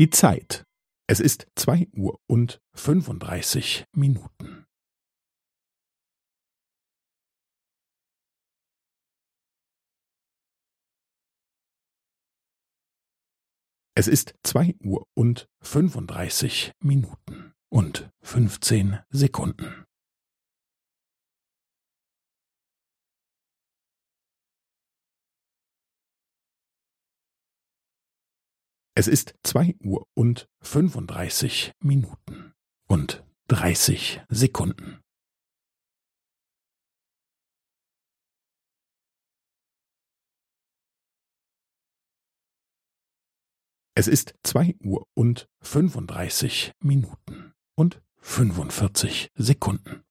[0.00, 0.64] Die Zeit.
[1.06, 4.64] Es ist zwei Uhr und fünfunddreißig Minuten.
[13.94, 19.84] Es ist zwei Uhr und fünfunddreißig Minuten und fünfzehn Sekunden.
[29.00, 32.52] Es ist zwei Uhr und fünfunddreißig Minuten
[32.86, 35.00] und dreißig Sekunden.
[43.94, 50.04] Es ist zwei Uhr und fünfunddreißig Minuten und fünfundvierzig Sekunden.